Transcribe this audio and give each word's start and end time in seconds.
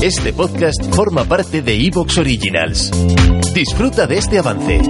Este 0.00 0.32
podcast 0.32 0.80
forma 0.94 1.24
parte 1.24 1.60
de 1.60 1.74
Evox 1.74 2.18
Originals. 2.18 2.92
Disfruta 3.52 4.06
de 4.06 4.18
este 4.18 4.38
avance. 4.38 4.80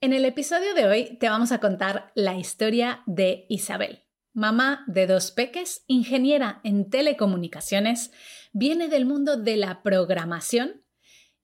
En 0.00 0.12
el 0.12 0.24
episodio 0.24 0.74
de 0.74 0.86
hoy 0.86 1.16
te 1.20 1.28
vamos 1.28 1.52
a 1.52 1.60
contar 1.60 2.10
la 2.16 2.36
historia 2.36 3.04
de 3.06 3.46
Isabel. 3.48 4.02
Mamá 4.34 4.82
de 4.88 5.06
dos 5.06 5.30
peques, 5.30 5.84
ingeniera 5.86 6.60
en 6.64 6.90
telecomunicaciones, 6.90 8.10
viene 8.52 8.88
del 8.88 9.06
mundo 9.06 9.36
de 9.36 9.56
la 9.56 9.84
programación 9.84 10.82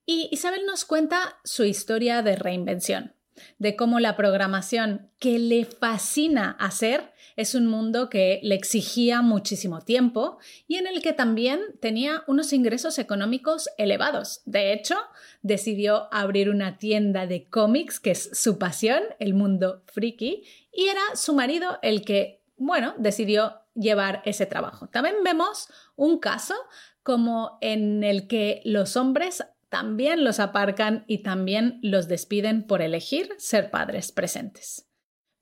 y 0.05 0.29
Isabel 0.33 0.67
nos 0.67 0.85
cuenta 0.85 1.39
su 1.45 1.63
historia 1.63 2.21
de 2.23 2.35
reinvención, 2.35 3.15
de 3.59 3.77
cómo 3.77 4.01
la 4.01 4.17
programación 4.17 5.11
que 5.19 5.39
le 5.39 5.65
fascina 5.65 6.57
hacer 6.61 7.13
es 7.37 7.55
un 7.55 7.67
mundo 7.67 8.09
que 8.09 8.41
le 8.43 8.55
exigía 8.55 9.23
muchísimo 9.23 9.81
tiempo 9.81 10.39
y 10.69 10.77
en 10.77 10.87
el 10.87 11.03
que 11.03 11.13
también 11.13 11.61
tenía 11.81 12.23
unos 12.27 12.53
ingresos 12.53 12.99
económicos 12.99 13.69
elevados. 13.77 14.43
De 14.45 14.73
hecho, 14.73 14.97
decidió 15.43 16.09
abrir 16.13 16.49
una 16.49 16.79
tienda 16.79 17.27
de 17.27 17.49
cómics, 17.49 17.99
que 17.99 18.13
es 18.13 18.31
su 18.33 18.59
pasión, 18.59 19.03
el 19.19 19.35
mundo 19.35 19.83
friki, 19.87 20.45
y 20.73 20.87
era 20.87 21.03
su 21.15 21.35
marido 21.35 21.79
el 21.83 22.05
que, 22.05 22.43
bueno, 22.57 22.95
decidió 22.99 23.61
llevar 23.75 24.23
ese 24.25 24.47
trabajo. 24.47 24.89
También 24.89 25.17
vemos 25.25 25.69
un 25.97 26.19
caso 26.19 26.55
como 27.03 27.59
en 27.61 28.05
el 28.05 28.29
que 28.29 28.63
los 28.65 28.97
hombres 28.97 29.45
también 29.75 30.23
los 30.23 30.39
aparcan 30.39 31.05
y 31.09 31.25
también 31.25 31.81
los 31.83 32.07
despiden 32.07 32.65
por 32.65 32.81
elegir 32.81 33.35
ser 33.39 33.73
padres 33.73 34.13
presentes. 34.13 34.89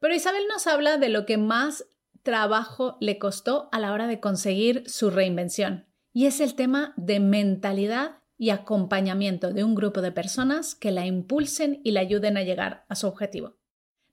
Pero 0.00 0.14
Isabel 0.14 0.44
nos 0.48 0.66
habla 0.66 0.96
de 0.96 1.10
lo 1.10 1.26
que 1.26 1.36
más 1.36 1.84
trabajo 2.22 2.96
le 2.98 3.18
costó 3.18 3.68
a 3.72 3.78
la 3.78 3.92
hora 3.92 4.06
de 4.06 4.20
conseguir 4.20 4.88
su 4.88 5.10
reinvención, 5.10 5.86
y 6.14 6.24
es 6.24 6.40
el 6.40 6.54
tema 6.54 6.94
de 6.96 7.20
mentalidad 7.20 8.22
y 8.38 8.48
acompañamiento 8.48 9.52
de 9.52 9.64
un 9.64 9.74
grupo 9.74 10.00
de 10.00 10.12
personas 10.12 10.74
que 10.74 10.92
la 10.92 11.04
impulsen 11.04 11.82
y 11.84 11.90
la 11.90 12.00
ayuden 12.00 12.38
a 12.38 12.42
llegar 12.42 12.86
a 12.88 12.94
su 12.94 13.08
objetivo. 13.08 13.58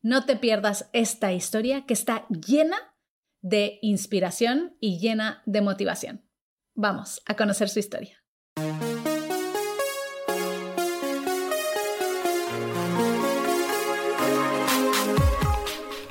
No 0.02 0.26
te 0.26 0.36
pierdas 0.36 0.90
esta 0.92 1.32
historia 1.32 1.86
que 1.86 1.94
está 1.94 2.28
llena 2.28 2.76
de 3.40 3.80
inspiración 3.82 4.76
y 4.82 5.00
llena 5.00 5.44
de 5.46 5.62
motivación. 5.62 6.26
Vamos 6.74 7.22
a 7.26 7.38
conocer 7.38 7.70
su 7.70 7.80
historia. 7.80 8.20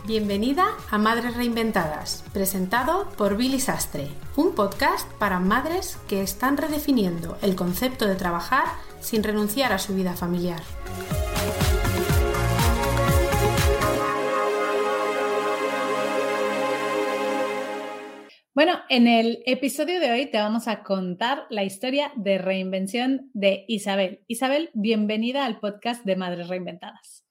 Bienvenida 0.08 0.64
a 0.90 0.96
Madres 0.96 1.36
Reinventadas, 1.36 2.24
presentado 2.32 3.10
por 3.18 3.36
Billy 3.36 3.60
Sastre, 3.60 4.08
un 4.36 4.54
podcast 4.54 5.06
para 5.18 5.38
madres 5.38 5.98
que 6.08 6.22
están 6.22 6.56
redefiniendo 6.56 7.36
el 7.42 7.54
concepto 7.54 8.06
de 8.06 8.14
trabajar 8.14 8.68
sin 9.00 9.22
renunciar 9.22 9.70
a 9.70 9.78
su 9.78 9.94
vida 9.94 10.14
familiar. 10.14 10.62
Bueno, 18.54 18.80
en 18.88 19.08
el 19.08 19.42
episodio 19.44 20.00
de 20.00 20.10
hoy 20.10 20.30
te 20.30 20.38
vamos 20.38 20.68
a 20.68 20.84
contar 20.84 21.44
la 21.50 21.64
historia 21.64 22.12
de 22.16 22.38
reinvención 22.38 23.30
de 23.34 23.66
Isabel. 23.68 24.24
Isabel, 24.26 24.70
bienvenida 24.72 25.44
al 25.44 25.60
podcast 25.60 26.02
de 26.06 26.16
Madres 26.16 26.48
Reinventadas. 26.48 27.27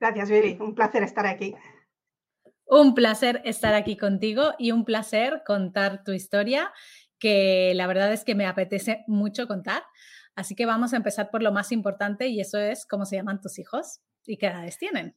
Gracias, 0.00 0.30
Viri. 0.30 0.56
Un 0.60 0.74
placer 0.74 1.02
estar 1.02 1.26
aquí. 1.26 1.54
Un 2.66 2.94
placer 2.94 3.42
estar 3.44 3.74
aquí 3.74 3.96
contigo 3.96 4.52
y 4.58 4.70
un 4.70 4.84
placer 4.84 5.42
contar 5.44 6.02
tu 6.04 6.12
historia, 6.12 6.72
que 7.18 7.72
la 7.74 7.86
verdad 7.86 8.12
es 8.12 8.24
que 8.24 8.34
me 8.34 8.46
apetece 8.46 9.04
mucho 9.06 9.46
contar. 9.46 9.82
Así 10.34 10.54
que 10.54 10.64
vamos 10.64 10.94
a 10.94 10.96
empezar 10.96 11.30
por 11.30 11.42
lo 11.42 11.52
más 11.52 11.70
importante 11.70 12.28
y 12.28 12.40
eso 12.40 12.58
es 12.58 12.86
cómo 12.86 13.04
se 13.04 13.16
llaman 13.16 13.40
tus 13.40 13.58
hijos 13.58 14.00
y 14.24 14.38
qué 14.38 14.46
edades 14.46 14.78
tienen. 14.78 15.16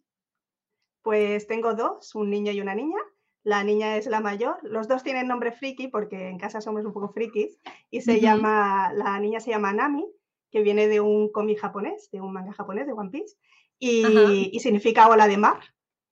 Pues 1.01 1.47
tengo 1.47 1.75
dos, 1.75 2.13
un 2.15 2.29
niño 2.29 2.51
y 2.51 2.59
una 2.59 2.75
niña. 2.75 2.99
La 3.43 3.63
niña 3.63 3.95
es 3.97 4.07
la 4.07 4.19
mayor. 4.19 4.57
Los 4.63 4.87
dos 4.87 5.03
tienen 5.03 5.27
nombre 5.27 5.51
friki 5.51 5.87
porque 5.87 6.27
en 6.27 6.39
casa 6.39 6.59
somos 6.59 6.85
un 6.85 6.93
poco 6.93 7.13
frikis 7.13 7.59
y 7.89 8.01
se 8.01 8.19
llama, 8.19 8.91
la 8.93 9.19
niña 9.19 9.39
se 9.39 9.51
llama 9.51 9.73
Nami, 9.73 10.05
que 10.49 10.61
viene 10.61 10.87
de 10.87 11.01
un 11.01 11.31
cómic 11.31 11.59
japonés, 11.59 12.09
de 12.11 12.19
un 12.19 12.33
manga 12.33 12.53
japonés 12.53 12.87
de 12.87 12.93
One 12.93 13.11
Piece 13.11 13.35
y, 13.79 14.59
significa 14.59 15.07
ola 15.07 15.27
de 15.27 15.37
mar. 15.37 15.59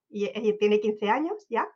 Y, 0.10 0.28
tiene 0.58 0.80
15 0.80 1.10
años 1.10 1.46
ya. 1.50 1.68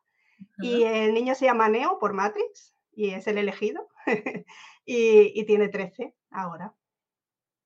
Y 0.59 0.83
el 0.83 1.13
niño 1.13 1.35
se 1.35 1.45
llama 1.45 1.69
Neo 1.69 1.97
por 1.99 2.13
Matrix 2.13 2.75
y 2.93 3.11
es 3.11 3.27
el 3.27 3.37
elegido. 3.37 3.87
y, 4.85 5.45
tiene 5.45 5.69
13 5.69 6.13
ahora. 6.31 6.73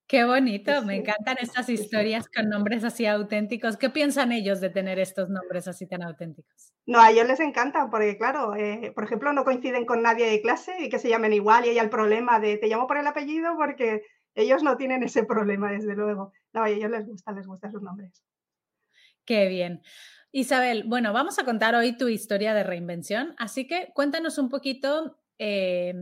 Qué 0.08 0.24
bonito, 0.24 0.82
me 0.82 0.96
encantan 0.96 1.38
estas 1.40 1.70
historias 1.70 2.28
con 2.36 2.50
nombres 2.50 2.84
así 2.84 3.06
auténticos. 3.06 3.78
¿Qué 3.78 3.92
piensan 3.92 4.32
ellos 4.32 4.60
de 4.60 4.72
tener 4.72 4.98
estos 4.98 5.30
nombres 5.30 5.68
así 5.68 5.86
tan 5.86 6.02
auténticos? 6.02 6.74
No, 6.88 7.00
a 7.00 7.12
ellos 7.12 7.28
les 7.28 7.40
encantan 7.40 7.92
porque, 7.92 8.18
claro, 8.18 8.56
eh, 8.56 8.92
por 8.96 9.04
ejemplo, 9.04 9.32
no 9.34 9.44
coinciden 9.44 9.86
con 9.86 10.02
nadie 10.02 10.28
de 10.28 10.42
clase 10.42 10.74
y 10.80 10.90
que 10.90 10.98
se 10.98 11.10
llamen 11.10 11.34
igual 11.34 11.66
y 11.66 11.70
hay 11.70 11.78
el 11.78 11.92
problema 11.92 12.40
de 12.40 12.58
te 12.58 12.66
llamo 12.66 12.88
por 12.88 12.98
el 12.98 13.06
apellido 13.06 13.56
porque 13.56 14.02
ellos 14.34 14.64
no 14.64 14.78
tienen 14.78 15.04
ese 15.04 15.26
problema, 15.26 15.72
desde 15.72 15.94
luego. 15.94 16.34
No, 16.54 16.64
a 16.64 16.70
ellos 16.70 16.90
les 16.90 17.06
gusta, 17.06 17.32
les 17.32 17.48
gustan 17.48 17.72
sus 17.72 17.82
nombres. 17.82 18.24
Qué 19.26 19.48
bien. 19.48 19.82
Isabel, 20.32 20.84
bueno, 20.86 21.14
vamos 21.14 21.40
a 21.40 21.46
contar 21.46 21.76
hoy 21.76 21.98
tu 21.98 22.08
historia 22.08 22.54
de 22.54 22.64
reinvención, 22.64 23.36
así 23.38 23.68
que 23.68 23.92
cuéntanos 23.94 24.38
un 24.38 24.50
poquito 24.50 25.20
eh, 25.40 25.94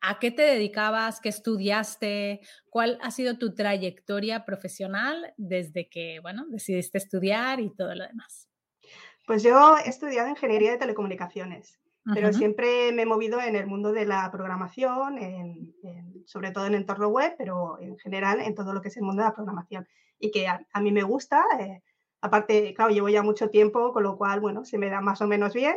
a 0.00 0.18
qué 0.18 0.30
te 0.30 0.42
dedicabas, 0.42 1.20
qué 1.20 1.30
estudiaste, 1.30 2.40
cuál 2.68 2.98
ha 3.02 3.10
sido 3.10 3.38
tu 3.38 3.54
trayectoria 3.54 4.44
profesional 4.44 5.32
desde 5.36 5.88
que, 5.88 6.20
bueno, 6.20 6.44
decidiste 6.48 6.98
estudiar 6.98 7.60
y 7.60 7.74
todo 7.74 7.94
lo 7.94 8.06
demás. 8.06 8.48
Pues 9.26 9.42
yo 9.42 9.76
he 9.78 9.88
estudiado 9.88 10.28
ingeniería 10.28 10.72
de 10.72 10.78
telecomunicaciones, 10.78 11.78
pero 12.12 12.32
siempre 12.32 12.92
me 12.92 13.02
he 13.02 13.06
movido 13.06 13.40
en 13.40 13.56
el 13.56 13.66
mundo 13.66 13.92
de 13.92 14.04
la 14.04 14.30
programación, 14.30 15.18
sobre 16.26 16.50
todo 16.50 16.66
en 16.66 16.74
entorno 16.74 17.08
web, 17.08 17.34
pero 17.38 17.78
en 17.80 17.96
general 17.98 18.40
en 18.40 18.54
todo 18.54 18.74
lo 18.74 18.82
que 18.82 18.88
es 18.88 18.96
el 18.96 19.04
mundo 19.04 19.22
de 19.22 19.28
la 19.28 19.34
programación 19.34 19.86
y 20.18 20.30
que 20.30 20.48
a, 20.48 20.80
mí 20.80 20.92
me 20.92 21.02
gusta. 21.02 21.44
Eh, 21.58 21.82
aparte, 22.20 22.74
claro, 22.74 22.92
llevo 22.92 23.08
ya 23.08 23.22
mucho 23.22 23.50
tiempo, 23.50 23.92
con 23.92 24.02
lo 24.02 24.16
cual, 24.16 24.40
bueno, 24.40 24.64
se 24.64 24.78
me 24.78 24.88
da 24.88 25.00
más 25.00 25.20
o 25.20 25.26
menos 25.26 25.54
bien. 25.54 25.76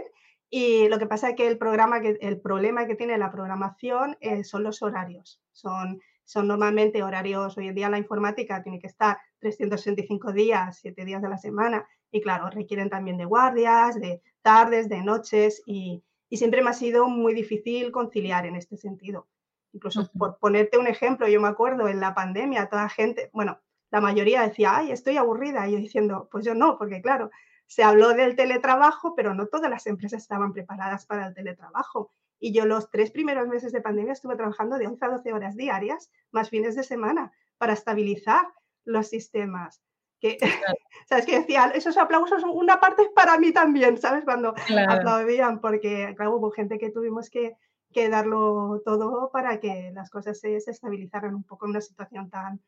Y 0.49 0.87
lo 0.87 0.99
que 0.99 1.07
pasa 1.07 1.29
es 1.29 1.35
que 1.35 1.47
el, 1.47 1.57
programa 1.57 1.99
que, 1.99 2.17
el 2.21 2.39
problema 2.39 2.87
que 2.87 2.95
tiene 2.95 3.17
la 3.17 3.31
programación 3.31 4.17
eh, 4.21 4.43
son 4.43 4.63
los 4.63 4.81
horarios. 4.81 5.41
Son, 5.51 5.99
son 6.23 6.47
normalmente 6.47 7.03
horarios, 7.03 7.57
hoy 7.57 7.67
en 7.67 7.75
día 7.75 7.89
la 7.89 7.97
informática 7.97 8.63
tiene 8.63 8.79
que 8.79 8.87
estar 8.87 9.17
365 9.39 10.31
días, 10.31 10.79
7 10.81 11.03
días 11.03 11.21
de 11.21 11.29
la 11.29 11.37
semana, 11.37 11.85
y 12.11 12.21
claro, 12.21 12.49
requieren 12.49 12.89
también 12.89 13.17
de 13.17 13.25
guardias, 13.25 13.99
de 13.99 14.21
tardes, 14.41 14.87
de 14.87 15.01
noches, 15.01 15.61
y, 15.66 16.01
y 16.29 16.38
siempre 16.38 16.61
me 16.61 16.69
ha 16.69 16.73
sido 16.73 17.07
muy 17.07 17.33
difícil 17.33 17.91
conciliar 17.91 18.45
en 18.45 18.55
este 18.55 18.77
sentido. 18.77 19.27
Incluso 19.73 20.09
por 20.17 20.38
ponerte 20.39 20.77
un 20.77 20.88
ejemplo, 20.88 21.27
yo 21.27 21.41
me 21.41 21.47
acuerdo 21.47 21.88
en 21.88 21.99
la 21.99 22.15
pandemia, 22.15 22.69
toda 22.69 22.89
gente, 22.89 23.29
bueno, 23.33 23.59
la 23.91 24.01
mayoría 24.01 24.41
decía, 24.41 24.77
ay, 24.77 24.91
estoy 24.91 25.17
aburrida. 25.17 25.67
Y 25.67 25.73
yo 25.73 25.77
diciendo, 25.77 26.27
pues 26.31 26.45
yo 26.45 26.55
no, 26.55 26.77
porque 26.77 27.01
claro, 27.01 27.31
se 27.67 27.83
habló 27.83 28.13
del 28.13 28.35
teletrabajo, 28.35 29.16
pero 29.16 29.33
no 29.33 29.47
todas 29.47 29.69
las 29.69 29.87
empresas 29.87 30.21
estaban 30.21 30.53
preparadas 30.53 31.05
para 31.05 31.27
el 31.27 31.33
teletrabajo. 31.33 32.11
Y 32.39 32.53
yo 32.53 32.66
los 32.66 32.89
tres 32.89 33.11
primeros 33.11 33.47
meses 33.47 33.71
de 33.71 33.81
pandemia 33.81 34.13
estuve 34.13 34.35
trabajando 34.35 34.77
de 34.77 34.87
11 34.87 35.05
a 35.05 35.09
12 35.09 35.33
horas 35.33 35.55
diarias, 35.55 36.11
más 36.31 36.49
fines 36.49 36.75
de 36.75 36.83
semana, 36.83 37.31
para 37.57 37.73
estabilizar 37.73 38.47
los 38.85 39.07
sistemas. 39.07 39.81
Que, 40.19 40.38
¿Sabes? 41.07 41.25
Que 41.25 41.39
decía, 41.39 41.72
esos 41.75 41.97
aplausos, 41.97 42.44
una 42.44 42.79
parte 42.79 43.03
es 43.03 43.09
para 43.09 43.38
mí 43.38 43.51
también, 43.51 43.97
¿sabes? 43.97 44.23
Cuando 44.25 44.53
aplaudían, 44.88 45.59
porque 45.61 46.13
claro, 46.16 46.35
hubo 46.35 46.51
gente 46.51 46.78
que 46.78 46.89
tuvimos 46.89 47.29
que, 47.29 47.55
que, 47.94 48.09
darlo 48.09 48.81
todo 48.84 49.29
para 49.31 49.59
que 49.59 49.91
las 49.93 50.09
cosas 50.09 50.40
se, 50.40 50.59
se 50.59 50.72
estabilizaran 50.72 51.35
un 51.35 51.43
poco 51.43 51.66
en 51.66 51.72
una 51.72 51.81
situación 51.81 52.29
tan, 52.29 52.59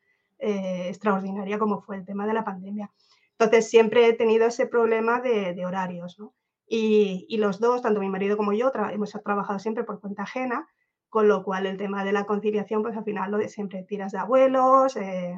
eh, 0.42 0.88
extraordinaria 0.88 1.58
como 1.58 1.82
fue 1.82 1.96
el 1.96 2.06
tema 2.06 2.26
de 2.26 2.32
la 2.32 2.44
pandemia. 2.44 2.90
Entonces 3.32 3.68
siempre 3.68 4.06
he 4.06 4.14
tenido 4.14 4.46
ese 4.46 4.66
problema 4.66 5.20
de, 5.20 5.66
horarios, 5.66 6.18
¿no? 6.18 6.32
Y, 6.66 7.36
los 7.36 7.60
dos, 7.60 7.82
tanto 7.82 8.00
mi 8.00 8.08
marido 8.08 8.36
como 8.38 8.52
yo, 8.54 8.72
hemos 8.90 9.10
trabajado 9.22 9.58
siempre 9.58 9.84
por 9.84 10.00
cuenta 10.00 10.22
ajena, 10.22 10.66
con 11.10 11.28
lo 11.28 11.42
cual 11.42 11.66
el 11.66 11.76
tema 11.76 12.04
de 12.04 12.12
la 12.12 12.24
conciliación, 12.24 12.82
pues 12.82 12.96
al 12.96 13.04
final 13.04 13.30
lo 13.30 13.38
de 13.38 13.48
siempre 13.48 13.82
tiras 13.82 14.12
de 14.12 14.18
abuelos, 14.18 14.96
eh, 14.96 15.34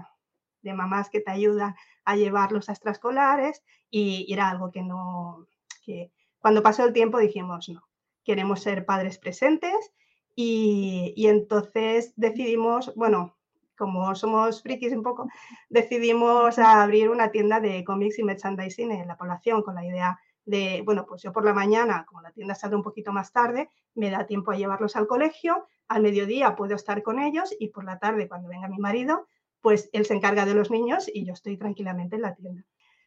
de 0.62 0.75
mamás 0.75 1.11
que 1.11 1.20
te 1.20 1.31
ayudan 1.31 1.75
a 2.05 2.17
llevar 2.17 2.53
los 2.53 2.69
extraescolares 2.69 3.62
y, 3.91 4.25
y, 4.29 4.32
era 4.32 4.50
algo 4.50 4.70
que 4.70 4.82
no, 4.82 5.47
que 5.85 6.11
cuando 6.38 6.62
pasó 6.62 6.85
el 6.85 6.93
tiempo 6.93 7.19
dijimos, 7.19 7.69
no, 7.69 7.82
queremos 8.25 8.61
ser 8.61 8.85
padres 8.85 9.19
presentes 9.19 9.93
y, 10.35 11.12
y 11.17 11.26
entonces 11.26 12.12
decidimos, 12.17 12.93
bueno, 12.94 13.37
como 13.76 14.14
somos 14.14 14.62
frikis 14.62 14.93
un 14.93 15.03
poco, 15.03 15.29
decidimos 15.69 16.59
abrir 16.59 17.11
una 17.11 17.31
tienda 17.31 17.61
de 17.61 17.85
cómics 17.85 18.19
y 18.19 18.23
merchandising 18.23 18.93
en 18.93 19.09
la 19.09 19.17
población 19.17 19.62
con 19.62 19.75
la 19.75 19.85
idea 19.85 20.20
de, 20.44 20.82
bueno, 20.85 21.06
pues 21.06 21.23
yo 21.23 21.32
por 21.32 21.44
la 21.44 21.53
mañana, 21.53 22.05
como 22.06 22.20
la 22.20 22.32
tienda 22.32 22.55
sale 22.55 22.76
un 22.76 22.82
poquito 22.82 23.12
más 23.12 23.32
tarde, 23.32 23.70
me 23.94 24.11
da 24.11 24.26
tiempo 24.26 24.50
a 24.50 24.56
llevarlos 24.56 24.97
al 24.97 25.06
colegio, 25.06 25.67
al 25.88 26.03
mediodía 26.03 26.56
puedo 26.56 26.75
estar 26.75 27.03
con 27.03 27.19
ellos 27.19 27.55
y 27.59 27.69
por 27.69 27.85
la 27.85 27.99
tarde, 27.99 28.29
cuando 28.29 28.49
venga 28.49 28.69
mi 28.69 28.79
marido, 28.79 29.26
pues 29.62 29.88
él 29.93 30.05
se 30.05 30.14
encarga 30.14 30.44
de 30.44 30.55
los 30.55 30.70
niños 30.70 31.11
y 31.12 31.25
yo 31.25 31.32
estoy 31.32 31.56
tranquilamente 31.56 32.17
en 32.17 32.23
la 32.23 32.35
tienda. 32.35 32.64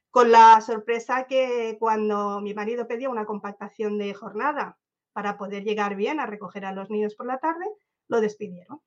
Con 0.10 0.32
la 0.32 0.62
sorpresa 0.62 1.28
que 1.28 1.76
cuando 1.80 2.40
mi 2.42 2.54
marido 2.54 2.88
pedía 2.88 3.10
una 3.10 3.26
compactación 3.26 3.98
de 3.98 4.14
jornada 4.14 4.80
para 5.12 5.38
poder 5.38 5.64
llegar 5.64 5.96
bien 5.96 6.20
a 6.20 6.26
recoger 6.26 6.66
a 6.66 6.72
los 6.72 6.90
niños 6.90 7.16
por 7.16 7.28
la 7.28 7.38
tarde, 7.38 7.66
lo 8.08 8.22
despidieron. 8.22 8.82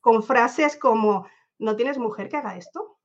Con 0.00 0.22
frases 0.22 0.76
como, 0.76 1.28
¿no 1.58 1.76
tienes 1.76 1.98
mujer 1.98 2.28
que 2.28 2.38
haga 2.38 2.56
esto? 2.56 2.98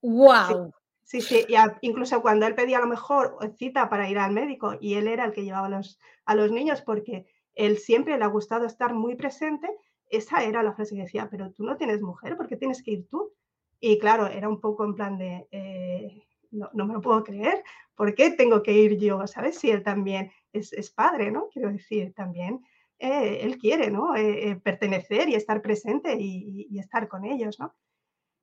¡Wow! 0.00 0.72
Sí, 1.02 1.20
sí, 1.20 1.46
incluso 1.82 2.20
cuando 2.20 2.46
él 2.46 2.56
pedía 2.56 2.78
a 2.78 2.80
lo 2.80 2.88
mejor 2.88 3.38
cita 3.56 3.88
para 3.88 4.08
ir 4.08 4.18
al 4.18 4.32
médico 4.32 4.76
y 4.80 4.94
él 4.94 5.06
era 5.06 5.24
el 5.24 5.32
que 5.32 5.44
llevaba 5.44 5.66
a 5.66 5.70
los, 5.70 6.00
a 6.24 6.34
los 6.34 6.50
niños 6.50 6.82
porque 6.82 7.26
él 7.54 7.78
siempre 7.78 8.18
le 8.18 8.24
ha 8.24 8.28
gustado 8.28 8.66
estar 8.66 8.92
muy 8.92 9.14
presente, 9.14 9.68
esa 10.10 10.44
era 10.44 10.62
la 10.62 10.72
frase 10.72 10.94
que 10.94 11.02
decía, 11.02 11.28
pero 11.30 11.52
tú 11.52 11.64
no 11.64 11.76
tienes 11.76 12.00
mujer, 12.00 12.36
¿por 12.36 12.48
qué 12.48 12.56
tienes 12.56 12.82
que 12.82 12.92
ir 12.92 13.08
tú? 13.08 13.32
Y 13.80 13.98
claro, 13.98 14.26
era 14.26 14.48
un 14.48 14.60
poco 14.60 14.84
en 14.84 14.94
plan 14.94 15.18
de, 15.18 15.46
eh, 15.50 16.22
no, 16.50 16.70
me 16.86 16.94
lo 16.94 17.00
puedo 17.00 17.22
creer, 17.24 17.62
¿por 17.94 18.14
qué 18.14 18.30
tengo 18.30 18.62
que 18.62 18.72
ir 18.72 18.98
yo? 18.98 19.26
¿Sabes? 19.26 19.58
Si 19.58 19.70
él 19.70 19.82
también 19.82 20.30
es, 20.52 20.90
padre, 20.90 21.30
¿no? 21.30 21.48
Quiero 21.52 21.70
decir, 21.70 22.14
también 22.14 22.64
eh, 22.98 23.40
él 23.42 23.58
quiere, 23.58 23.90
¿no? 23.90 24.16
Eh, 24.16 24.58
pertenecer 24.62 25.28
y 25.28 25.34
estar 25.34 25.60
presente 25.60 26.16
y, 26.18 26.66
y, 26.70 26.78
estar 26.78 27.08
con 27.08 27.24
ellos, 27.24 27.58
¿no? 27.58 27.74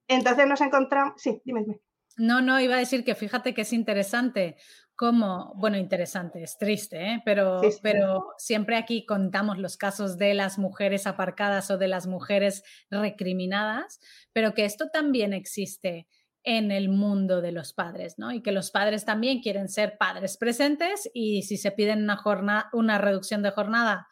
Entonces 0.07 0.47
nos 0.47 0.61
encontramos, 0.61 1.19
sí, 1.19 1.41
dime, 1.43 1.61
dime. 1.61 1.81
No, 2.17 2.41
no, 2.41 2.59
iba 2.59 2.75
a 2.75 2.79
decir 2.79 3.03
que 3.03 3.15
fíjate 3.15 3.53
que 3.53 3.61
es 3.61 3.73
interesante 3.73 4.57
cómo, 4.95 5.53
bueno, 5.55 5.77
interesante, 5.77 6.43
es 6.43 6.57
triste, 6.57 7.01
¿eh? 7.01 7.21
pero, 7.25 7.61
pero 7.81 8.33
siempre 8.37 8.75
aquí 8.77 9.05
contamos 9.05 9.57
los 9.57 9.77
casos 9.77 10.17
de 10.17 10.33
las 10.33 10.57
mujeres 10.57 11.07
aparcadas 11.07 11.71
o 11.71 11.77
de 11.77 11.87
las 11.87 12.07
mujeres 12.07 12.63
recriminadas, 12.89 13.99
pero 14.33 14.53
que 14.53 14.65
esto 14.65 14.89
también 14.91 15.33
existe 15.33 16.07
en 16.43 16.71
el 16.71 16.89
mundo 16.89 17.41
de 17.41 17.53
los 17.53 17.73
padres, 17.73 18.19
¿no? 18.19 18.31
Y 18.31 18.41
que 18.41 18.51
los 18.51 18.69
padres 18.69 19.05
también 19.05 19.39
quieren 19.41 19.69
ser 19.69 19.97
padres 19.97 20.37
presentes 20.37 21.09
y 21.13 21.43
si 21.43 21.57
se 21.57 21.71
piden 21.71 22.03
una, 22.03 22.17
jornada, 22.17 22.69
una 22.73 22.97
reducción 22.97 23.41
de 23.41 23.51
jornada, 23.51 24.07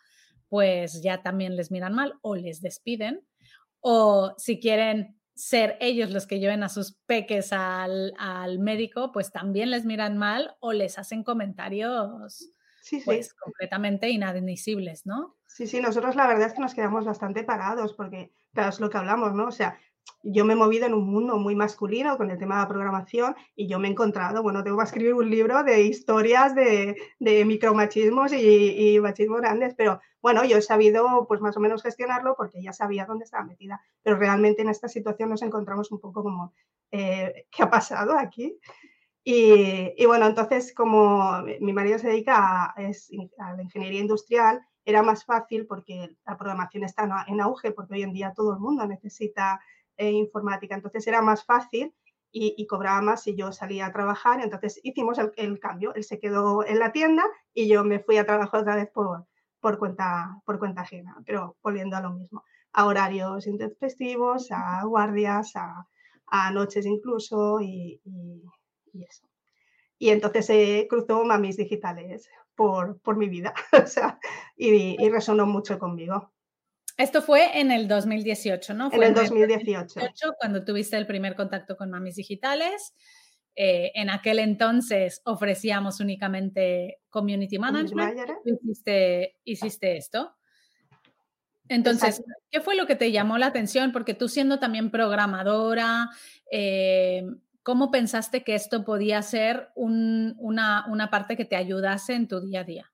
pues 0.48 1.02
ya 1.04 1.22
también 1.22 1.56
les 1.56 1.72
miran 1.72 1.94
mal 1.94 2.16
o 2.22 2.36
les 2.36 2.62
despiden. 2.62 3.26
O 3.82 4.34
si 4.38 4.60
quieren 4.60 5.21
ser 5.36 5.78
ellos 5.80 6.12
los 6.12 6.28
que 6.28 6.40
lleven 6.40 6.64
a 6.64 6.70
sus 6.70 6.94
peques 7.06 7.52
al, 7.54 8.14
médico, 8.60 9.12
pues 9.12 9.32
también 9.32 9.72
les 9.72 9.86
miran 9.86 10.18
mal 10.18 10.56
o 10.60 10.74
les 10.74 10.98
hacen 10.98 11.24
comentarios 11.24 12.52
pues 13.06 13.34
completamente 13.36 14.10
inadmisibles, 14.10 15.06
¿no? 15.06 15.38
Sí, 15.46 15.68
sí, 15.68 15.82
nosotros 15.82 16.16
la 16.16 16.28
verdad 16.28 16.48
es 16.48 16.54
que 16.54 16.62
nos 16.62 16.74
quedamos 16.74 17.06
bastante 17.06 17.44
parados 17.44 17.94
porque, 17.94 18.34
claro, 18.54 18.70
es 18.70 18.80
lo 18.80 18.90
que 18.90 18.98
hablamos, 18.98 19.34
¿no? 19.34 19.48
O 19.48 19.52
sea, 19.52 19.78
yo 20.24 20.46
me 20.46 20.54
he 20.54 20.56
movido 20.56 20.86
en 20.86 20.94
un 20.94 21.08
mundo 21.08 21.38
muy 21.38 21.56
masculino 21.56 22.18
con 22.18 22.30
el 22.30 22.38
tema 22.38 22.56
de 22.56 22.62
la 22.62 22.68
programación 22.68 23.36
y 23.56 23.68
yo 23.68 23.80
me 23.80 23.88
he 23.88 23.92
encontrado, 23.92 24.44
bueno, 24.44 24.64
tengo 24.64 24.78
que 24.78 24.84
escribir 24.84 25.14
un 25.14 25.30
libro 25.30 25.64
de 25.64 25.84
historias 25.84 26.54
de, 26.54 26.96
de 27.20 27.46
micromachismos 27.46 28.32
y, 28.34 28.96
y, 28.96 29.00
machismos 29.00 29.42
grandes, 29.42 29.74
pero 29.76 30.00
bueno, 30.22 30.44
yo 30.46 30.58
he 30.58 30.62
sabido 30.62 31.26
pues 31.28 31.42
más 31.42 31.58
o 31.58 31.60
menos 31.60 31.82
gestionarlo 31.82 32.36
porque 32.36 32.62
ya 32.62 32.74
sabía 32.74 33.06
dónde 33.06 33.26
estaba 33.26 33.46
metida, 33.46 33.82
pero 34.04 34.18
realmente 34.18 34.62
en 34.62 34.70
esta 34.70 34.88
situación 34.88 35.30
nos 35.30 35.42
encontramos 35.42 35.92
un 35.92 36.00
poco 36.00 36.22
como, 36.22 36.54
eh, 36.92 37.48
¿qué 37.52 37.64
ha 37.64 37.70
pasado 37.70 38.18
aquí? 38.18 38.60
Y, 39.24 39.94
y, 39.98 40.06
bueno, 40.06 40.28
entonces 40.28 40.74
como 40.74 41.44
mi 41.60 41.74
marido 41.74 42.00
se 42.00 42.08
dedica 42.08 42.66
a, 42.66 42.76
a 42.76 43.54
la 43.56 43.64
ingeniería 43.64 44.00
industrial, 44.00 44.62
era 44.84 45.04
más 45.04 45.26
fácil 45.26 45.68
porque 45.68 46.16
la 46.26 46.38
programación 46.38 46.84
está 46.84 47.26
en 47.28 47.40
auge, 47.40 47.72
porque 47.72 47.96
hoy 47.96 48.04
en 48.04 48.14
día 48.14 48.34
todo 48.36 48.54
el 48.54 48.60
mundo 48.60 48.86
necesita 48.88 49.62
informática. 50.10 50.76
Entonces 50.76 51.06
era 51.08 51.22
más 51.22 51.46
fácil 51.46 51.94
y, 52.32 52.66
cobraba 52.68 53.02
más 53.02 53.24
si 53.24 53.36
yo 53.36 53.52
salía 53.52 53.88
a 53.88 53.92
trabajar. 53.92 54.42
Entonces 54.42 54.80
hicimos 54.84 55.18
el, 55.36 55.60
cambio. 55.60 55.94
Él 55.96 56.04
se 56.04 56.20
quedó 56.20 56.66
en 56.66 56.80
la 56.80 56.92
tienda 56.92 57.24
y 57.54 57.68
yo 57.68 57.84
me 57.84 58.00
fui 58.00 58.18
a 58.18 58.26
trabajar 58.26 58.62
otra 58.62 58.76
vez 58.76 58.90
por, 58.90 59.26
por, 59.60 59.78
cuenta, 59.78 60.42
por 60.46 60.60
cuenta 60.60 60.82
ajena, 60.82 61.18
pero 61.26 61.58
volviendo 61.62 61.98
a 61.98 62.02
lo 62.02 62.12
mismo. 62.12 62.44
A 62.74 62.86
horarios 62.86 63.48
intempestivos, 63.48 64.50
a 64.52 64.84
guardias, 64.86 65.56
a, 65.56 65.88
a 66.28 66.52
noches 66.52 66.86
incluso 66.86 67.60
y, 67.60 68.00
y, 68.06 69.04
eso. 69.04 69.28
Y 69.98 70.10
entonces 70.10 70.46
se 70.46 70.88
cruzó 70.90 71.24
Mamis 71.26 71.58
Digitales 71.58 72.30
por, 72.56 73.00
por 73.02 73.18
mi 73.18 73.28
vida 73.28 73.54
y, 74.56 75.04
y 75.04 75.10
resonó 75.10 75.46
mucho 75.46 75.78
conmigo. 75.78 76.32
Esto 77.02 77.22
fue 77.22 77.60
en 77.60 77.72
el 77.72 77.88
2018, 77.88 78.74
¿no? 78.74 78.90
en 78.92 79.04
el 79.04 79.14
2018. 79.14 80.00
cuando 80.40 80.64
tuviste 80.64 80.98
el 80.98 81.08
primer 81.08 81.36
contacto 81.36 81.76
con 81.76 81.90
Mamis 81.90 82.16
Digitales. 82.16 82.94
Eh, 83.56 83.92
en 83.96 84.10
aquel 84.10 84.40
entonces 84.40 85.22
ofrecíamos 85.26 86.00
únicamente 86.00 87.00
Community 87.10 87.58
Management. 87.60 88.18
Hiciste, 88.46 89.36
hiciste 89.44 89.98
esto. 89.98 90.36
Entonces, 91.68 92.24
¿qué 92.50 92.62
fue 92.62 92.76
lo 92.76 92.86
que 92.86 92.96
te 92.96 93.12
llamó 93.12 93.38
la 93.38 93.48
atención? 93.48 93.92
Porque 93.92 94.14
tú 94.14 94.30
siendo 94.30 94.60
también 94.60 94.92
programadora, 94.92 96.10
eh, 96.52 97.24
¿cómo 97.64 97.92
pensaste 97.92 98.44
que 98.44 98.56
esto 98.56 98.84
podía 98.84 99.22
ser 99.22 99.70
una, 99.76 100.86
una 100.90 101.10
parte 101.10 101.38
que 101.38 101.46
te 101.46 101.56
ayudase 101.56 102.14
en 102.14 102.28
tu 102.28 102.42
día 102.42 102.62
a 102.62 102.64
día? 102.66 102.91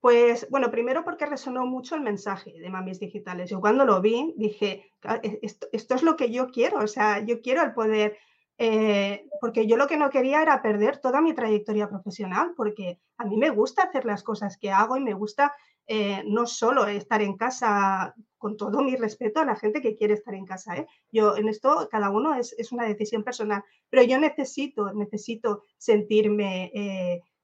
Pues 0.00 0.48
bueno, 0.48 0.70
primero 0.70 1.04
porque 1.04 1.26
resonó 1.26 1.66
mucho 1.66 1.94
el 1.94 2.00
mensaje 2.00 2.58
de 2.58 2.70
Mamis 2.70 3.00
Digitales. 3.00 3.50
Yo 3.50 3.60
cuando 3.60 3.84
lo 3.84 4.00
vi 4.00 4.32
dije, 4.36 4.90
e-, 5.22 5.40
esto, 5.42 5.94
es 5.94 6.02
lo 6.02 6.16
que 6.16 6.30
yo 6.30 6.50
quiero, 6.50 6.78
o 6.78 6.86
sea, 6.86 7.22
yo 7.22 7.42
quiero 7.42 7.62
el 7.62 7.74
poder, 7.74 8.16
eh, 8.56 9.26
porque 9.42 9.66
yo 9.66 9.76
lo 9.76 9.86
que 9.86 9.98
no 9.98 10.08
quería 10.08 10.40
era 10.40 10.62
perder 10.62 10.98
toda 10.98 11.20
mi 11.20 11.34
trayectoria 11.34 11.90
profesional, 11.90 12.54
porque 12.56 12.98
a 13.18 13.26
mí 13.26 13.36
me 13.36 13.50
gusta 13.50 13.82
hacer 13.82 14.06
las 14.06 14.22
cosas 14.22 14.56
que 14.56 14.70
hago 14.70 14.96
y 14.96 15.00
me 15.00 15.12
gusta 15.12 15.54
eh, 15.86 16.22
no 16.24 16.46
solo 16.46 16.86
estar 16.86 17.20
en 17.20 17.36
casa, 17.36 18.14
con 18.38 18.56
todo 18.56 18.82
mi 18.82 18.96
respeto 18.96 19.40
a 19.40 19.44
la 19.44 19.56
gente 19.56 19.82
que 19.82 19.96
quiere 19.96 20.14
estar 20.14 20.34
en 20.34 20.46
casa. 20.46 20.76
¿eh? 20.76 20.86
Yo 21.12 21.36
en 21.36 21.46
esto, 21.46 21.88
cada 21.90 22.08
uno 22.08 22.34
es, 22.34 22.54
es, 22.56 22.72
una 22.72 22.86
decisión 22.86 23.22
personal, 23.22 23.64
pero 23.90 24.02
yo 24.02 24.18
necesito, 24.18 24.94
necesito 24.94 25.64
sentirme 25.76 26.72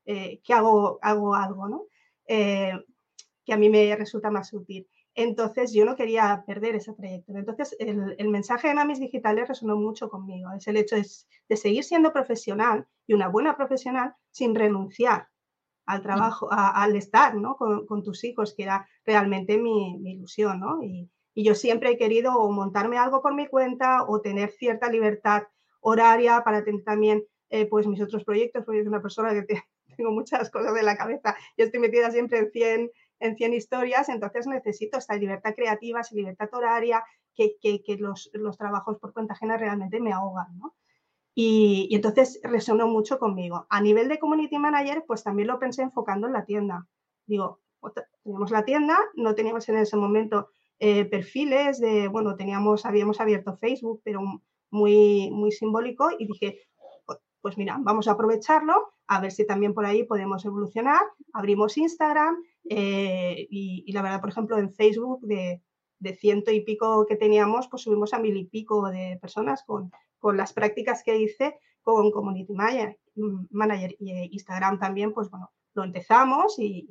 que 0.07 0.55
hago, 0.55 1.01
hago 1.03 1.35
algo, 1.35 1.69
¿no? 1.69 1.87
Eh, 2.27 2.73
que 3.47 3.53
a 3.53 3.57
mí 3.57 3.71
me 3.71 3.95
resulta 3.97 4.31
más 4.31 4.53
útil. 4.53 4.87
Entonces 5.15 5.73
yo 5.73 5.87
no 5.87 5.97
quería 5.97 6.45
perder 6.47 6.75
esa 6.75 6.95
trayectoria. 6.95 7.41
Entonces 7.41 7.75
el, 7.79 8.29
mensaje 8.29 8.69
de 8.69 8.75
Mamis 8.75 9.01
Digitales 9.01 9.49
resonó 9.49 9.77
mucho 9.77 10.11
conmigo. 10.11 10.51
Es 10.53 10.67
el 10.67 10.77
hecho 10.77 10.97
de, 10.97 11.57
seguir 11.57 11.85
siendo 11.85 12.13
profesional 12.13 12.87
y 13.07 13.15
una 13.15 13.29
buena 13.29 13.57
profesional 13.57 14.15
sin 14.31 14.55
renunciar 14.55 15.29
al 15.87 16.03
trabajo, 16.03 16.49
al 16.51 16.97
estar 16.97 17.33
con, 17.87 18.03
tus 18.03 18.25
hijos, 18.25 18.55
que 18.55 18.65
era 18.65 18.87
realmente 19.07 19.57
mi, 19.57 19.97
ilusión. 20.05 20.61
Y, 20.83 21.09
yo 21.35 21.55
siempre 21.55 21.91
he 21.91 21.99
querido 21.99 22.51
montarme 22.51 22.99
algo 22.99 23.23
por 23.23 23.35
mi 23.35 23.47
cuenta 23.47 24.05
o 24.09 24.21
tener 24.21 24.51
cierta 24.51 24.91
libertad 24.91 25.45
horaria 25.81 26.43
para 26.43 26.65
tener 26.65 26.83
también 26.83 27.25
eh, 27.51 27.67
pues 27.67 27.87
mis 27.87 28.01
otros 28.01 28.25
proyectos, 28.25 28.65
porque 28.65 28.81
soy 28.81 28.89
una 28.89 29.03
persona 29.03 29.35
que 29.35 29.43
te, 29.43 29.63
tengo 29.97 30.13
muchas 30.13 30.51
cosas 30.51 30.77
en 30.77 30.85
la 30.85 30.97
cabeza. 30.97 31.37
Yo 31.57 31.65
estoy 31.65 31.81
metida 31.81 32.11
siempre 32.11 32.39
en 32.39 32.51
100, 32.51 32.91
en 33.21 33.37
100 33.37 33.55
historias, 33.55 34.09
entonces 34.09 34.47
necesito 34.47 34.99
esta 34.99 35.15
libertad 35.17 35.55
creativa, 35.55 36.01
esa 36.01 36.15
libertad 36.15 36.49
horaria, 36.53 37.05
que, 37.35 37.57
que, 37.61 37.97
los, 37.99 38.31
los, 38.33 38.57
trabajos 38.57 38.99
por 38.99 39.13
cuenta 39.13 39.35
ajena 39.35 39.59
realmente 39.59 40.01
me 40.01 40.13
ahogan, 40.13 40.57
¿no? 40.59 40.75
Y, 41.35 41.87
y, 41.91 41.97
entonces 41.97 42.41
resonó 42.43 42.89
mucho 42.89 43.19
conmigo. 43.19 43.67
A 43.69 43.83
nivel 43.83 44.09
de 44.09 44.19
community 44.19 44.59
manager, 44.59 45.05
pues 45.07 45.23
también 45.23 45.49
lo 45.49 45.59
pensé 45.59 45.83
enfocando 45.83 46.27
en 46.27 46.33
la 46.33 46.47
tienda. 46.47 46.89
Digo, 47.27 47.61
teníamos 48.23 48.51
la 48.51 48.65
tienda, 48.65 48.99
no 49.15 49.35
teníamos 49.35 49.69
en 49.69 49.79
ese 49.79 49.97
momento 49.97 50.49
eh, 50.79 51.05
perfiles 51.05 51.81
de, 51.81 52.09
bueno, 52.09 52.37
teníamos, 52.37 52.85
habíamos 52.85 53.21
abierto 53.21 53.57
Facebook, 53.57 54.03
pero 54.05 54.21
muy, 54.71 55.31
muy 55.31 55.53
simbólico 55.53 56.11
y 56.19 56.27
dije, 56.27 56.61
pues 57.41 57.57
mira, 57.59 57.79
vamos 57.81 58.09
a 58.09 58.13
aprovecharlo, 58.13 58.93
a 59.07 59.21
ver 59.21 59.33
si 59.33 59.47
también 59.47 59.75
por 59.75 59.87
ahí 59.87 60.05
podemos 60.05 60.45
evolucionar. 60.45 61.03
Abrimos 61.33 61.77
Instagram 61.77 62.43
eh, 62.69 63.47
y, 63.51 63.93
la 63.93 64.03
verdad, 64.03 64.21
por 64.21 64.31
ejemplo, 64.31 64.59
en 64.59 64.73
Facebook 64.73 65.21
de, 65.23 65.63
ciento 66.19 66.51
y 66.51 66.61
pico 66.61 67.07
que 67.07 67.17
teníamos, 67.17 67.69
pues 67.69 67.83
subimos 67.83 68.15
a 68.15 68.19
mil 68.19 68.37
y 68.37 68.45
pico 68.45 68.91
de 68.91 69.19
personas 69.21 69.65
con, 69.65 69.91
con 70.19 70.37
las 70.37 70.53
prácticas 70.53 71.03
que 71.03 71.19
hice 71.19 71.59
con 71.87 72.11
Community 72.11 72.53
Manager, 72.53 73.97
y 74.01 74.11
eh, 74.11 74.29
Instagram 74.33 74.81
también, 74.81 75.13
pues 75.13 75.31
bueno, 75.31 75.53
lo 75.75 75.85
empezamos 75.85 76.59
y, 76.59 76.89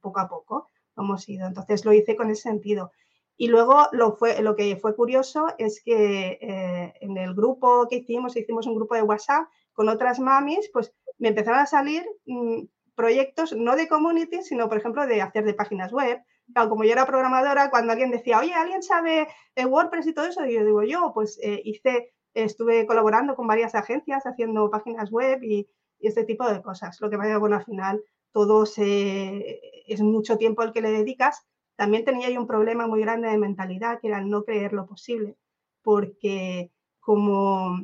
poco 0.00 0.18
a 0.18 0.28
poco 0.28 0.66
hemos 0.96 1.28
ido. 1.28 1.46
Entonces 1.46 1.84
lo 1.84 1.92
hice 1.92 2.16
con 2.16 2.28
ese 2.28 2.42
sentido. 2.42 2.90
Y 3.36 3.46
luego 3.46 3.86
lo, 3.92 4.16
fue, 4.16 4.42
lo 4.42 4.56
que 4.56 4.76
fue 4.76 4.96
curioso 4.96 5.46
es 5.58 5.80
que 5.84 6.38
eh, 6.40 6.92
en 7.00 7.16
el 7.18 7.34
grupo 7.34 7.86
que 7.88 7.98
hicimos, 7.98 8.36
hicimos 8.36 8.66
un 8.66 8.74
grupo 8.74 8.96
de 8.96 9.02
WhatsApp 9.02 9.48
con 9.72 9.88
otras 9.88 10.20
mamis, 10.20 10.70
pues 10.72 10.92
me 11.18 11.28
empezaron 11.28 11.60
a 11.60 11.66
salir 11.66 12.04
mm, 12.26 12.64
proyectos 12.94 13.54
no 13.54 13.76
de 13.76 13.88
community, 13.88 14.42
sino, 14.42 14.68
por 14.68 14.78
ejemplo, 14.78 15.06
de 15.06 15.22
hacer 15.22 15.44
de 15.44 15.54
páginas 15.54 15.92
web. 15.92 16.20
como 16.54 16.84
yo 16.84 16.92
era 16.92 17.06
programadora, 17.06 17.70
cuando 17.70 17.92
alguien 17.92 18.10
decía, 18.10 18.38
oye, 18.38 18.52
¿alguien 18.54 18.82
sabe 18.82 19.28
WordPress 19.56 20.06
y 20.06 20.14
todo 20.14 20.26
eso? 20.26 20.44
Y 20.44 20.54
yo 20.54 20.64
digo, 20.64 20.82
yo, 20.82 21.12
pues 21.14 21.38
eh, 21.42 21.62
hice, 21.64 22.12
estuve 22.34 22.86
colaborando 22.86 23.34
con 23.36 23.46
varias 23.46 23.74
agencias 23.74 24.24
haciendo 24.26 24.70
páginas 24.70 25.10
web 25.10 25.42
y, 25.42 25.68
este 26.00 26.24
tipo 26.24 26.44
de 26.50 26.60
cosas. 26.60 27.00
Lo 27.00 27.08
que 27.10 27.16
que, 27.16 27.36
bueno, 27.36 27.54
al 27.54 27.64
final 27.64 28.02
todo 28.32 28.66
se, 28.66 29.60
es 29.86 30.00
mucho 30.00 30.36
tiempo 30.36 30.64
el 30.64 30.72
que 30.72 30.80
le 30.80 30.90
dedicas. 30.90 31.46
También 31.76 32.04
tenía 32.04 32.28
yo 32.28 32.40
un 32.40 32.48
problema 32.48 32.88
muy 32.88 33.00
grande 33.02 33.28
de 33.28 33.38
mentalidad, 33.38 34.00
que 34.00 34.08
era 34.08 34.20
no 34.20 34.42
creer 34.42 34.72
lo 34.72 34.84
posible, 34.86 35.36
porque 35.80 36.72
como 36.98 37.78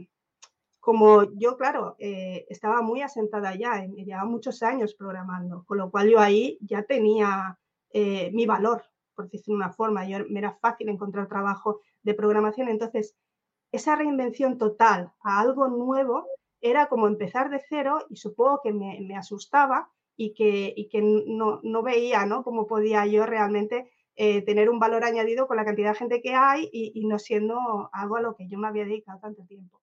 como 0.89 1.25
yo, 1.35 1.59
claro, 1.59 1.97
eh, 1.99 2.47
estaba 2.49 2.81
muy 2.81 3.03
asentada 3.03 3.55
ya, 3.55 3.85
eh, 3.85 3.91
llevaba 4.07 4.25
muchos 4.25 4.63
años 4.63 4.95
programando, 4.95 5.63
con 5.67 5.77
lo 5.77 5.91
cual 5.91 6.09
yo 6.09 6.19
ahí 6.19 6.57
ya 6.63 6.83
tenía 6.83 7.59
eh, 7.91 8.31
mi 8.33 8.47
valor, 8.47 8.85
por 9.15 9.29
decirlo 9.29 9.59
de 9.59 9.65
una 9.67 9.73
forma, 9.75 10.09
yo, 10.09 10.21
me 10.31 10.39
era 10.39 10.55
fácil 10.63 10.89
encontrar 10.89 11.29
trabajo 11.29 11.83
de 12.03 12.15
programación, 12.15 12.71
entonces 12.71 13.15
esa 13.71 13.97
reinvención 13.97 14.57
total 14.57 15.13
a 15.23 15.41
algo 15.41 15.69
nuevo 15.69 16.27
era 16.63 16.87
como 16.87 17.07
empezar 17.07 17.51
de 17.51 17.61
cero 17.69 18.07
y 18.09 18.17
supongo 18.17 18.63
que 18.65 18.73
me, 18.73 19.15
asustaba 19.15 19.91
y 20.17 20.33
que, 20.33 20.73
y 20.75 20.89
que 20.89 21.03
no, 21.03 21.61
no, 21.63 21.83
veía 21.83 22.25
¿no? 22.25 22.43
cómo 22.43 22.67
podía 22.67 23.05
yo 23.05 23.27
realmente 23.27 23.91
tener 24.17 24.71
un 24.71 24.79
valor 24.79 25.05
añadido 25.05 25.47
con 25.47 25.59
la 25.59 25.67
cantidad 25.67 25.93
de 25.93 25.99
gente 25.99 26.23
que 26.23 26.35
hay 26.35 26.71
y, 26.73 26.93
y 26.95 27.07
no 27.07 27.19
siendo 27.19 27.91
algo 27.93 28.17
a 28.17 28.23
lo 28.23 28.35
que 28.35 28.49
yo 28.49 28.59
me 28.59 28.69
había 28.69 28.87
dedicado 28.87 29.21
tanto 29.21 29.45
tiempo. 29.45 29.83